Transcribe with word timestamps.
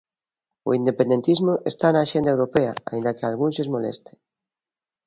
O 0.67 0.69
independentismo 0.79 1.53
está 1.71 1.87
na 1.91 2.01
axenda 2.05 2.33
europea 2.35 2.73
aínda 2.91 3.15
que 3.15 3.23
a 3.23 3.29
algúns 3.31 3.55
lles 3.55 3.71
moleste. 3.75 4.11